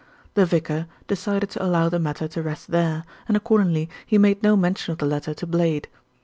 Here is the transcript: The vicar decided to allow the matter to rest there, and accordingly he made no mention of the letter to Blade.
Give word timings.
The 0.33 0.47
vicar 0.47 0.87
decided 1.07 1.51
to 1.51 1.63
allow 1.63 1.87
the 1.87 1.99
matter 1.99 2.27
to 2.27 2.41
rest 2.41 2.71
there, 2.71 3.03
and 3.27 3.37
accordingly 3.37 3.87
he 4.03 4.17
made 4.17 4.41
no 4.41 4.55
mention 4.57 4.91
of 4.93 4.97
the 4.97 5.05
letter 5.05 5.35
to 5.35 5.45
Blade. 5.45 5.89